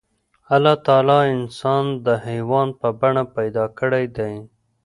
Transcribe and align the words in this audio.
الله 0.55 0.75
تعالی 0.87 1.19
انسان 1.35 1.83
د 2.05 2.07
حيوان 2.25 2.67
په 2.79 2.87
بڼه 2.99 3.23
پيدا 3.35 3.65
کړی 3.79 4.05
دی. 4.17 4.33